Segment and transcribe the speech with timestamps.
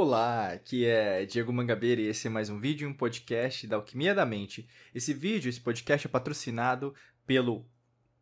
[0.00, 3.74] Olá, aqui é Diego Mangabeira e esse é mais um vídeo e um podcast da
[3.74, 4.68] Alquimia da Mente.
[4.94, 6.94] Esse vídeo, esse podcast é patrocinado
[7.26, 7.66] pelo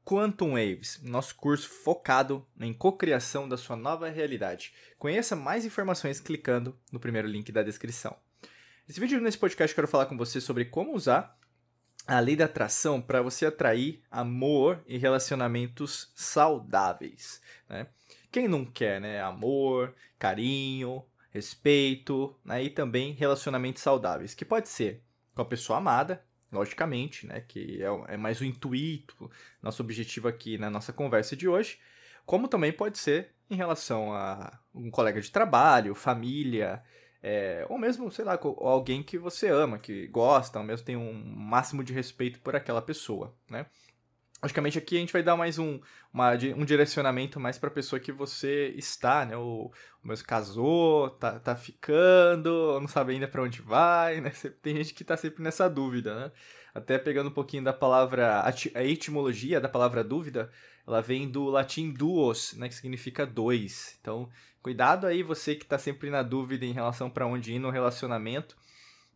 [0.03, 4.73] Quantum Waves, nosso curso focado em cocriação da sua nova realidade.
[4.99, 8.17] Conheça mais informações clicando no primeiro link da descrição.
[8.89, 11.39] Nesse vídeo, nesse podcast, quero falar com você sobre como usar
[12.07, 17.43] a lei da atração para você atrair amor e relacionamentos saudáveis.
[17.69, 17.87] Né?
[18.33, 19.21] Quem não quer, né?
[19.21, 21.05] Amor, carinho,
[21.37, 22.65] respeito, né?
[22.65, 25.03] e também relacionamentos saudáveis, que pode ser
[25.35, 27.43] com a pessoa amada, logicamente, né?
[27.47, 29.31] que é, é mais o intuito,
[29.63, 31.79] nosso objetivo aqui na nossa conversa de hoje,
[32.25, 36.83] como também pode ser em relação a um colega de trabalho, família,
[37.23, 41.13] é, ou mesmo, sei lá, alguém que você ama, que gosta, ou mesmo tem um
[41.13, 43.67] máximo de respeito por aquela pessoa, né?
[44.43, 45.81] Logicamente aqui a gente vai dar mais um,
[46.13, 49.37] uma, um direcionamento mais para a pessoa que você está, né?
[49.37, 49.73] O,
[50.05, 54.31] o meu casou, tá, tá ficando, não sabe ainda para onde vai, né?
[54.61, 56.33] Tem gente que está sempre nessa dúvida, né?
[56.75, 58.43] Até pegando um pouquinho da palavra,
[58.75, 60.51] a etimologia da palavra dúvida,
[60.87, 62.69] ela vem do latim duos, né?
[62.69, 63.97] Que significa dois.
[64.03, 64.29] Então,
[64.63, 68.55] cuidado aí você que está sempre na dúvida em relação para onde ir no relacionamento,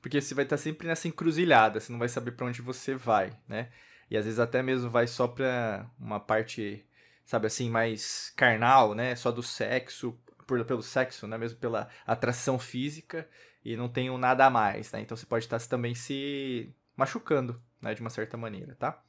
[0.00, 2.94] porque você vai estar tá sempre nessa encruzilhada, você não vai saber para onde você
[2.94, 3.68] vai, né?
[4.10, 6.84] E às vezes até mesmo vai só pra uma parte,
[7.24, 9.14] sabe assim, mais carnal, né?
[9.14, 11.38] Só do sexo, por, pelo sexo, né?
[11.38, 13.28] Mesmo pela atração física
[13.64, 15.00] e não tem nada a mais, né?
[15.00, 17.94] Então você pode estar também se machucando, né?
[17.94, 19.00] De uma certa maneira, tá?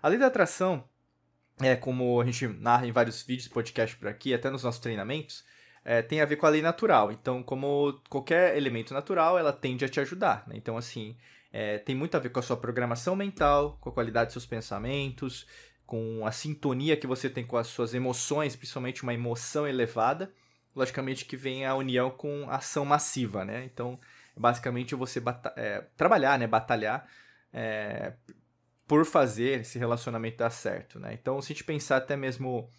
[0.00, 0.88] A lei da atração,
[1.60, 5.44] é como a gente narra em vários vídeos, podcast por aqui, até nos nossos treinamentos,
[5.84, 7.10] é, tem a ver com a lei natural.
[7.10, 10.44] Então, como qualquer elemento natural, ela tende a te ajudar.
[10.46, 10.54] Né?
[10.56, 11.16] Então, assim,
[11.58, 14.44] é, tem muito a ver com a sua programação mental, com a qualidade dos seus
[14.44, 15.46] pensamentos,
[15.86, 20.30] com a sintonia que você tem com as suas emoções, principalmente uma emoção elevada.
[20.74, 23.64] Logicamente que vem a união com ação massiva, né?
[23.64, 23.98] Então,
[24.36, 25.22] basicamente você
[25.56, 26.46] é, trabalhar, né?
[26.46, 27.08] Batalhar
[27.50, 28.12] é,
[28.86, 31.14] por fazer esse relacionamento dar certo, né?
[31.14, 32.70] Então, se a gente pensar até mesmo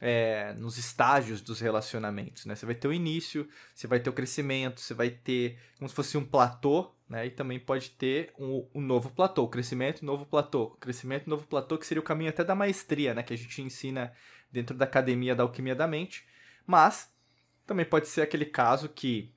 [0.00, 2.54] é, nos estágios dos relacionamentos, né?
[2.54, 5.94] Você vai ter o início, você vai ter o crescimento, você vai ter como se
[5.94, 7.26] fosse um platô, né?
[7.26, 11.86] E também pode ter um, um novo platô, crescimento, novo platô, crescimento, novo platô, que
[11.86, 13.22] seria o caminho até da maestria, né?
[13.22, 14.12] Que a gente ensina
[14.50, 16.26] dentro da academia da alquimia da mente.
[16.66, 17.10] Mas
[17.66, 19.34] também pode ser aquele caso que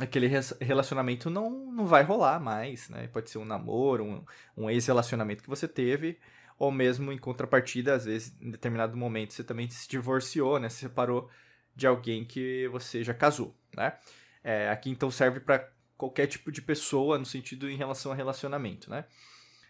[0.00, 0.28] aquele
[0.60, 3.06] relacionamento não, não vai rolar mais, né?
[3.08, 4.24] Pode ser um namoro, um,
[4.56, 6.18] um ex-relacionamento que você teve,
[6.58, 10.68] ou mesmo em contrapartida, às vezes, em determinado momento, você também se divorciou, né?
[10.68, 11.28] Se separou
[11.74, 13.94] de alguém que você já casou, né?
[14.42, 18.90] É, aqui então serve para qualquer tipo de pessoa no sentido em relação a relacionamento,
[18.90, 19.04] né?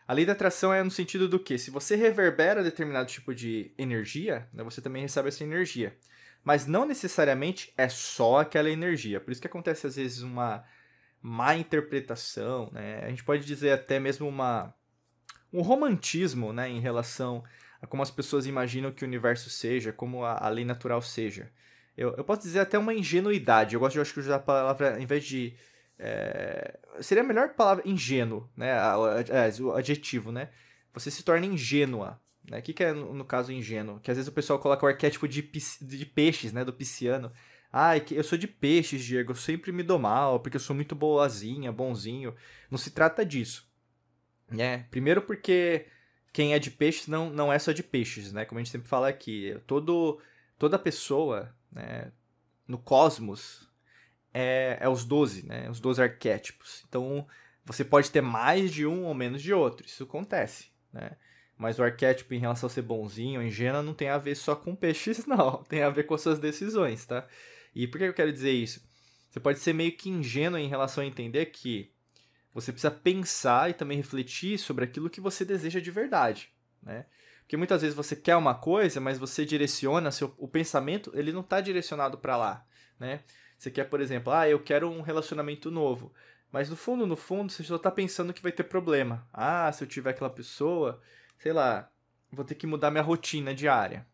[0.06, 3.72] A lei da atração é no sentido do que se você reverbera determinado tipo de
[3.78, 5.97] energia, né, você também recebe essa energia.
[6.43, 9.19] Mas não necessariamente é só aquela energia.
[9.19, 10.62] Por isso que acontece às vezes uma
[11.22, 13.03] má interpretação, né?
[13.03, 14.75] A gente pode dizer até mesmo uma
[15.54, 17.44] um romantismo, né, em relação
[17.81, 21.50] a como as pessoas imaginam que o universo seja, como a, a lei natural seja.
[21.97, 23.75] Eu, eu posso dizer até uma ingenuidade.
[23.75, 25.54] Eu gosto eu acho que usar a palavra, em vez de
[25.97, 28.75] é, seria a melhor palavra ingênuo, né?
[29.60, 30.48] O adjetivo, né?
[30.92, 32.21] Você se torna ingênua.
[32.48, 32.59] Né?
[32.59, 34.00] O que, que é, no caso, ingênuo?
[34.00, 36.65] Que às vezes o pessoal coloca o arquétipo de, de peixes, né?
[36.65, 37.32] Do pisciano.
[37.72, 40.75] Ai, que eu sou de peixes, Diego, eu sempre me dou mal, porque eu sou
[40.75, 42.34] muito boazinha, bonzinho.
[42.71, 43.69] Não se trata disso.
[44.50, 44.87] Né?
[44.91, 45.87] Primeiro porque
[46.32, 48.44] quem é de peixes não, não é só de peixes, né?
[48.44, 49.56] Como a gente sempre fala aqui.
[49.66, 50.21] Todo,
[50.59, 52.10] toda pessoa né,
[52.66, 53.69] no cosmos
[54.33, 55.71] é, é os 12, né?
[55.71, 56.84] Os 12 arquétipos.
[56.88, 57.25] Então,
[57.65, 59.87] você pode ter mais de um ou menos de outro.
[59.87, 61.12] Isso acontece, né?
[61.56, 64.75] Mas o arquétipo em relação a ser bonzinho, ingênuo, não tem a ver só com
[64.75, 65.62] peixes, não.
[65.62, 67.27] Tem a ver com as suas decisões, tá?
[67.72, 68.84] E por que eu quero dizer isso?
[69.31, 71.94] Você pode ser meio que ingênuo em relação a entender que
[72.54, 76.50] você precisa pensar e também refletir sobre aquilo que você deseja de verdade,
[76.82, 77.06] né?
[77.41, 81.41] Porque muitas vezes você quer uma coisa, mas você direciona seu, o pensamento, ele não
[81.41, 82.65] está direcionado para lá,
[82.98, 83.21] né?
[83.59, 86.12] Você quer, por exemplo, ah, eu quero um relacionamento novo.
[86.51, 89.27] Mas no fundo, no fundo, você só tá pensando que vai ter problema.
[89.33, 91.01] Ah, se eu tiver aquela pessoa,
[91.39, 91.91] sei lá,
[92.30, 94.06] vou ter que mudar minha rotina diária.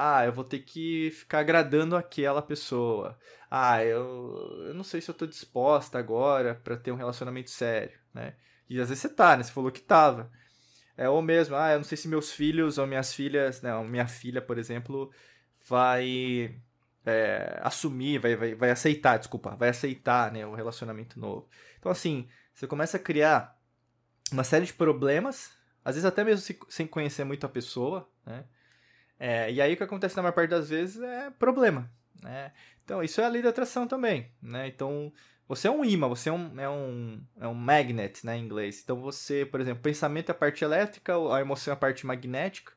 [0.00, 3.18] Ah, eu vou ter que ficar agradando aquela pessoa.
[3.50, 7.98] Ah, eu, eu não sei se eu tô disposta agora para ter um relacionamento sério,
[8.14, 8.34] né?
[8.70, 9.42] E às vezes você tá, né?
[9.42, 10.30] Você falou que tava.
[10.96, 13.90] É, ou mesmo, ah, eu não sei se meus filhos ou minhas filhas, não, né?
[13.90, 15.10] minha filha, por exemplo,
[15.68, 16.54] vai
[17.04, 21.48] é, assumir, vai, vai, vai aceitar, desculpa, vai aceitar né, o relacionamento novo.
[21.80, 23.58] Então, assim, você começa a criar
[24.30, 25.50] uma série de problemas,
[25.84, 28.44] às vezes até mesmo sem conhecer muito a pessoa, né?
[29.18, 31.90] É, e aí o que acontece na maior parte das vezes é problema.
[32.22, 32.52] Né?
[32.84, 34.66] Então, isso é a lei da atração também, né?
[34.66, 35.12] Então,
[35.46, 38.80] você é um imã, você é um, é um, é um magnet, né, em inglês.
[38.82, 42.72] Então, você, por exemplo, pensamento é a parte elétrica, a emoção é a parte magnética.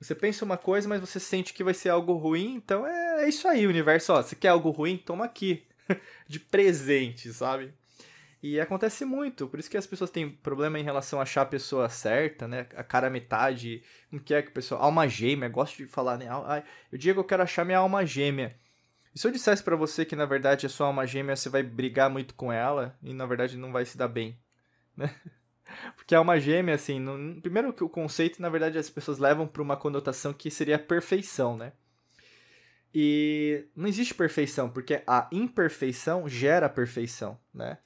[0.00, 3.28] Você pensa uma coisa, mas você sente que vai ser algo ruim, então é, é
[3.28, 4.12] isso aí, universo.
[4.12, 4.98] Ó, você quer algo ruim?
[4.98, 5.66] Toma aqui,
[6.28, 7.72] de presente, sabe?
[8.46, 11.46] E acontece muito, por isso que as pessoas têm problema em relação a achar a
[11.46, 12.66] pessoa certa, né?
[12.76, 13.82] A cara metade,
[14.12, 14.82] não quer que a pessoa.
[14.82, 16.26] Alma gêmea, gosto de falar, né?
[16.92, 18.54] Eu digo que eu quero achar minha alma gêmea.
[19.14, 21.62] E se eu dissesse para você que na verdade a sua alma gêmea você vai
[21.62, 24.38] brigar muito com ela e na verdade não vai se dar bem,
[24.94, 25.10] né?
[25.96, 27.02] Porque a alma gêmea, assim,
[27.40, 30.78] primeiro que o conceito, na verdade, as pessoas levam para uma conotação que seria a
[30.78, 31.72] perfeição, né?
[32.94, 37.78] E não existe perfeição, porque a imperfeição gera perfeição, né?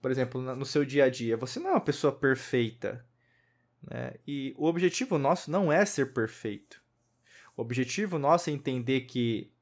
[0.00, 3.04] Por exemplo, no seu dia a dia, você não é uma pessoa perfeita,
[3.82, 4.14] né?
[4.26, 6.82] E o objetivo nosso não é ser perfeito.
[7.56, 9.52] O objetivo nosso é entender que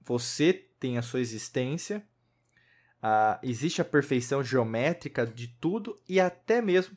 [0.00, 2.04] você tem a sua existência,
[3.02, 6.96] uh, existe a perfeição geométrica de tudo e até mesmo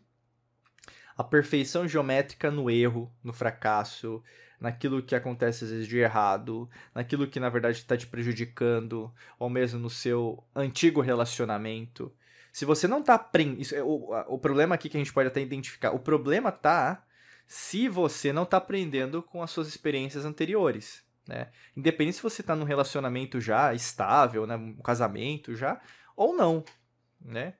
[1.17, 4.21] a perfeição geométrica no erro, no fracasso,
[4.59, 9.49] naquilo que acontece às vezes de errado, naquilo que na verdade está te prejudicando, ou
[9.49, 12.13] mesmo no seu antigo relacionamento.
[12.55, 13.75] Se você não está aprendendo.
[13.75, 15.91] É o, o problema aqui que a gente pode até identificar.
[15.91, 17.05] O problema tá
[17.45, 21.03] se você não está aprendendo com as suas experiências anteriores.
[21.27, 21.49] Né?
[21.75, 24.55] Independente se você está num relacionamento já estável, né?
[24.55, 25.81] um casamento já,
[26.15, 26.63] ou não.
[27.19, 27.55] Né?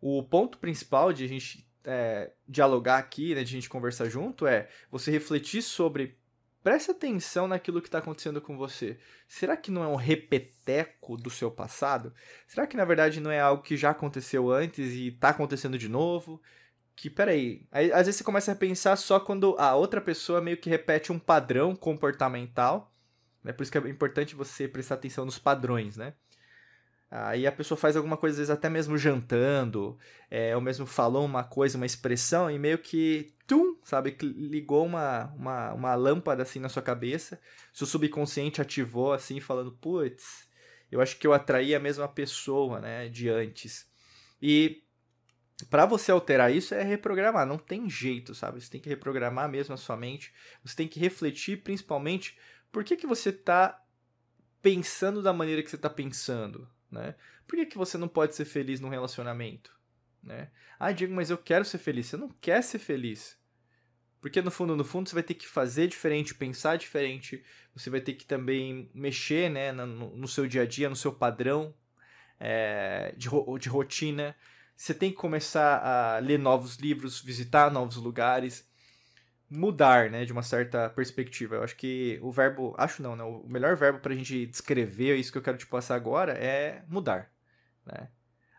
[0.00, 4.46] O ponto principal de a gente é, dialogar aqui, né, de a gente conversar junto,
[4.46, 6.18] é você refletir sobre.
[6.62, 8.98] Preste atenção naquilo que está acontecendo com você.
[9.26, 12.12] Será que não é um repeteco do seu passado?
[12.46, 15.88] Será que na verdade não é algo que já aconteceu antes e está acontecendo de
[15.88, 16.40] novo?
[16.94, 17.66] Que, peraí.
[17.72, 21.10] Aí, às vezes você começa a pensar só quando a outra pessoa meio que repete
[21.10, 22.92] um padrão comportamental.
[23.42, 23.52] Né?
[23.52, 26.12] Por isso que é importante você prestar atenção nos padrões, né?
[27.10, 29.98] Aí a pessoa faz alguma coisa, às vezes até mesmo jantando,
[30.30, 35.24] é, ou mesmo falou uma coisa, uma expressão, e meio que, tum, sabe, ligou uma,
[35.34, 37.40] uma, uma lâmpada assim na sua cabeça,
[37.72, 40.48] seu subconsciente ativou assim, falando, putz,
[40.90, 43.90] eu acho que eu atraí a mesma pessoa, né, de antes.
[44.40, 44.84] E
[45.68, 48.60] para você alterar isso é reprogramar, não tem jeito, sabe?
[48.60, 50.32] Você tem que reprogramar mesmo a sua mente,
[50.64, 52.38] você tem que refletir principalmente
[52.70, 53.82] por que, que você está
[54.62, 57.14] pensando da maneira que você está pensando, né?
[57.46, 59.74] Por que, que você não pode ser feliz num relacionamento?
[60.22, 60.50] Né?
[60.78, 62.06] Ah, Diego, mas eu quero ser feliz.
[62.06, 63.38] Você não quer ser feliz.
[64.20, 67.42] Porque no fundo, no fundo, você vai ter que fazer diferente, pensar diferente,
[67.74, 71.12] você vai ter que também mexer né, no, no seu dia a dia, no seu
[71.12, 71.74] padrão
[72.38, 73.28] é, de,
[73.58, 74.36] de rotina.
[74.76, 78.69] Você tem que começar a ler novos livros, visitar novos lugares,
[79.50, 81.56] mudar, né, de uma certa perspectiva.
[81.56, 85.16] Eu acho que o verbo, acho não, né, o melhor verbo para a gente descrever
[85.16, 87.30] isso que eu quero te passar agora é mudar,
[87.84, 88.08] né?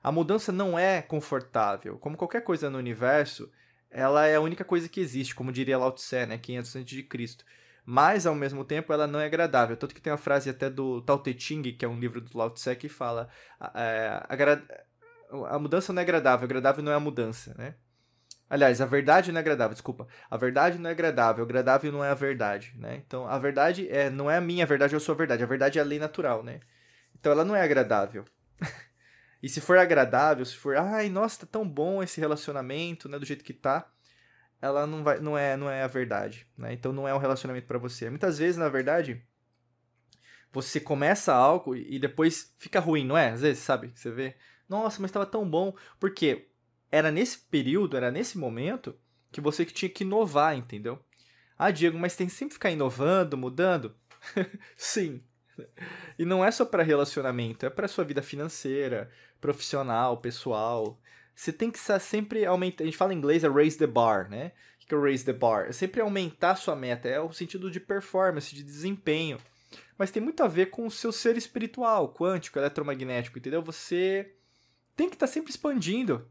[0.04, 3.52] A mudança não é confortável, como qualquer coisa no universo,
[3.90, 7.04] ela é a única coisa que existe, como diria Lao Tse, né, 500 antes de
[7.04, 7.46] Cristo.
[7.86, 11.02] Mas ao mesmo tempo ela não é agradável, tanto que tem uma frase até do
[11.02, 13.30] Tao Te Ching, que é um livro do Lao Tse que fala
[13.76, 17.76] é, a, a mudança não é agradável, agradável não é a mudança, né?
[18.52, 20.06] Aliás, a verdade não é agradável, desculpa.
[20.30, 22.98] A verdade não é agradável, agradável não é a verdade, né?
[22.98, 25.42] Então, a verdade é, não é a minha verdade, sou a verdade.
[25.42, 26.60] A verdade é a lei natural, né?
[27.18, 28.26] Então, ela não é agradável.
[29.42, 33.26] e se for agradável, se for, ai, nossa, tá tão bom esse relacionamento, né, do
[33.26, 33.90] jeito que tá,
[34.62, 36.74] ela não vai, não é, não é a verdade, né?
[36.74, 38.10] Então, não é um relacionamento para você.
[38.10, 39.26] Muitas vezes, na verdade,
[40.52, 43.30] você começa algo e depois fica ruim, não é?
[43.30, 43.94] Às vezes, sabe?
[43.96, 44.36] Você vê,
[44.68, 45.74] nossa, mas estava tão bom.
[45.98, 46.51] Por quê?
[46.92, 48.96] Era nesse período, era nesse momento
[49.32, 51.00] que você tinha que inovar, entendeu?
[51.58, 53.96] Ah, Diego, mas tem que sempre ficar inovando, mudando?
[54.76, 55.24] Sim.
[56.18, 61.00] E não é só para relacionamento, é para sua vida financeira, profissional, pessoal.
[61.36, 62.84] Você tem que sempre aumentar.
[62.84, 64.52] A gente fala em inglês é raise the bar, né?
[64.84, 65.68] O que é raise the bar?
[65.68, 69.38] É sempre aumentar a sua meta, é o sentido de performance, de desempenho.
[69.98, 73.62] Mas tem muito a ver com o seu ser espiritual, quântico, eletromagnético, entendeu?
[73.62, 74.34] Você
[74.96, 76.28] tem que estar tá sempre expandindo.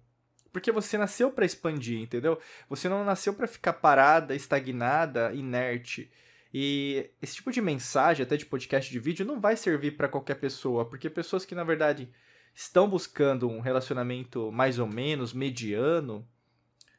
[0.53, 2.39] Porque você nasceu para expandir, entendeu?
[2.69, 6.11] Você não nasceu para ficar parada, estagnada, inerte.
[6.53, 10.35] E esse tipo de mensagem, até de podcast de vídeo, não vai servir para qualquer
[10.35, 12.11] pessoa, porque pessoas que na verdade
[12.53, 16.27] estão buscando um relacionamento mais ou menos mediano,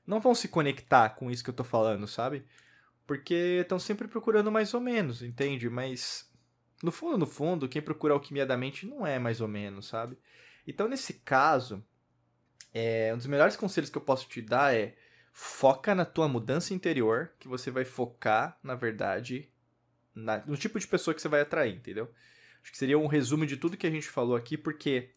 [0.08, 2.46] não vão se conectar com isso que eu tô falando, sabe?
[3.06, 5.70] Porque estão sempre procurando mais ou menos, entende?
[5.70, 6.32] Mas
[6.82, 10.18] no fundo, no fundo, quem procura alquimia da mente não é mais ou menos, sabe?
[10.66, 11.84] Então, nesse caso,
[12.74, 14.96] é, um dos melhores conselhos que eu posso te dar é
[15.34, 19.50] foca na tua mudança interior, que você vai focar, na verdade,
[20.14, 22.10] na, no tipo de pessoa que você vai atrair, entendeu?
[22.62, 25.10] Acho que seria um resumo de tudo que a gente falou aqui, porque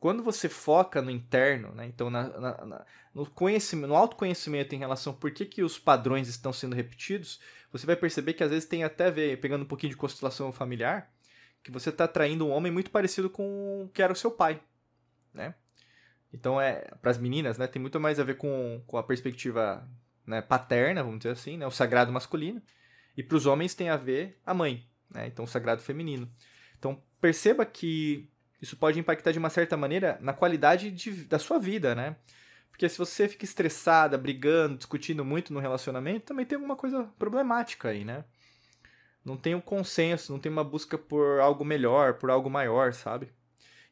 [0.00, 4.78] quando você foca no interno, né, então na, na, na, no conhecimento, no autoconhecimento em
[4.78, 8.68] relação por que, que os padrões estão sendo repetidos, você vai perceber que às vezes
[8.68, 11.12] tem até ver, pegando um pouquinho de constelação familiar,
[11.62, 14.60] que você está atraindo um homem muito parecido com o que era o seu pai,
[15.34, 15.54] né?
[16.32, 19.88] Então é para as meninas, né, tem muito mais a ver com, com a perspectiva
[20.26, 22.62] né, paterna, vamos dizer assim, né, o sagrado masculino,
[23.16, 26.30] e para os homens tem a ver a mãe, né, então o sagrado feminino.
[26.78, 28.30] Então perceba que
[28.60, 32.16] isso pode impactar de uma certa maneira na qualidade de, da sua vida, né?
[32.70, 37.88] Porque se você fica estressada, brigando, discutindo muito no relacionamento, também tem alguma coisa problemática
[37.88, 38.24] aí, né?
[39.24, 43.32] Não tem um consenso, não tem uma busca por algo melhor, por algo maior, sabe?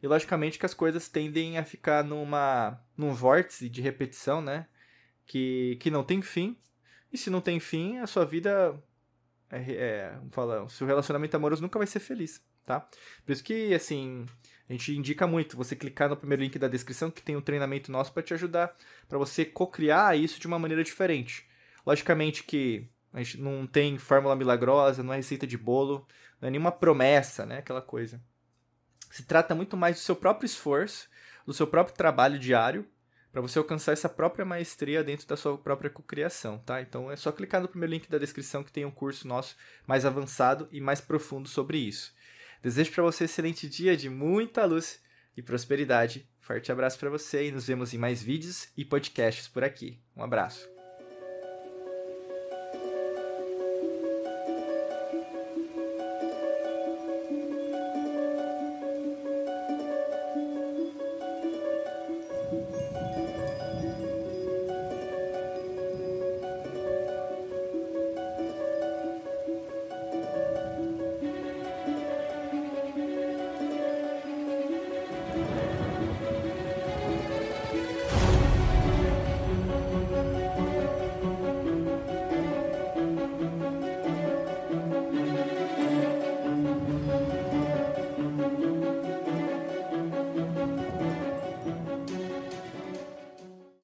[0.07, 4.69] E logicamente que as coisas tendem a ficar numa num vórtice de repetição, né?
[5.27, 6.57] Que, que não tem fim.
[7.13, 8.81] E se não tem fim, a sua vida
[9.51, 10.19] é, é,
[10.65, 12.89] o seu relacionamento amoroso nunca vai ser feliz, tá?
[13.25, 14.25] Por isso que, assim,
[14.69, 17.91] a gente indica muito você clicar no primeiro link da descrição que tem um treinamento
[17.91, 18.77] nosso para te ajudar,
[19.09, 21.49] para você co-criar isso de uma maneira diferente.
[21.85, 26.07] Logicamente que a gente não tem fórmula milagrosa, não é receita de bolo,
[26.41, 27.59] não é nenhuma promessa, né?
[27.59, 28.23] Aquela coisa.
[29.11, 31.09] Se trata muito mais do seu próprio esforço,
[31.47, 32.87] do seu próprio trabalho diário,
[33.33, 36.81] para você alcançar essa própria maestria dentro da sua própria cocriação, tá?
[36.81, 40.07] Então é só clicar no primeiro link da descrição que tem um curso nosso mais
[40.07, 42.15] avançado e mais profundo sobre isso.
[42.63, 45.01] Desejo para você um excelente dia de muita luz
[45.37, 46.27] e prosperidade.
[46.41, 50.01] Forte abraço para você e nos vemos em mais vídeos e podcasts por aqui.
[50.17, 50.75] Um abraço.